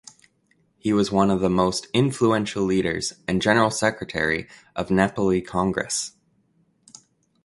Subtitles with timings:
[0.79, 6.13] He was one of the most influential leaders and General Secretary of Nepali Congress.